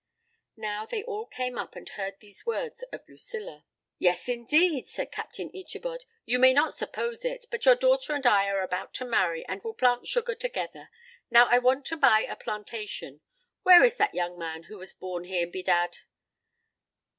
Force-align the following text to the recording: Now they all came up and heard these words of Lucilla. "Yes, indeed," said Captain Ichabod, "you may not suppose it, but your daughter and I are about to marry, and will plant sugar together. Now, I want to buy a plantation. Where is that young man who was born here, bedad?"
Now 0.57 0.87
they 0.87 1.03
all 1.03 1.27
came 1.27 1.59
up 1.59 1.75
and 1.75 1.87
heard 1.89 2.19
these 2.21 2.43
words 2.43 2.81
of 2.91 3.07
Lucilla. 3.07 3.65
"Yes, 3.99 4.27
indeed," 4.27 4.87
said 4.87 5.11
Captain 5.11 5.55
Ichabod, 5.55 6.05
"you 6.25 6.39
may 6.39 6.53
not 6.55 6.73
suppose 6.73 7.23
it, 7.23 7.45
but 7.51 7.67
your 7.67 7.75
daughter 7.75 8.15
and 8.15 8.25
I 8.25 8.49
are 8.49 8.63
about 8.63 8.95
to 8.95 9.05
marry, 9.05 9.45
and 9.45 9.63
will 9.63 9.75
plant 9.75 10.07
sugar 10.07 10.33
together. 10.33 10.89
Now, 11.29 11.45
I 11.45 11.59
want 11.59 11.85
to 11.85 11.97
buy 11.97 12.21
a 12.21 12.35
plantation. 12.35 13.21
Where 13.61 13.83
is 13.83 13.97
that 13.97 14.15
young 14.15 14.39
man 14.39 14.63
who 14.63 14.79
was 14.79 14.91
born 14.91 15.25
here, 15.25 15.45
bedad?" 15.45 15.99